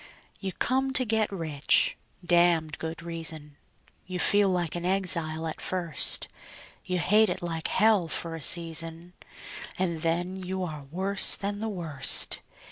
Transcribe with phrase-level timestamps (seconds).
[0.39, 1.95] You come to get rich
[2.25, 3.57] (damned good reason);
[4.07, 6.27] You feel like an exile at first;
[6.83, 9.13] You hate it like hell for a season,
[9.77, 12.41] And then you are worse than the worst.